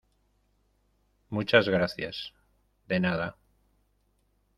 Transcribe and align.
muchas 1.29 1.69
gracias. 1.69 2.33
de 2.87 2.99
nada. 3.01 3.37